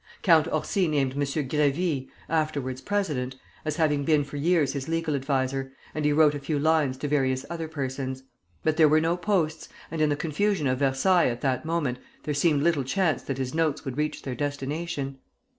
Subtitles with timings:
[0.23, 1.19] Count Orsi named M.
[1.19, 6.39] Grévy (afterwards president) as having been for years his legal adviser, and he wrote a
[6.39, 8.23] few lines to various other persons.
[8.63, 12.33] But there were no posts, and in the confusion of Versailles at that moment there
[12.33, 15.19] seemed little chance that his notes would reach their destination.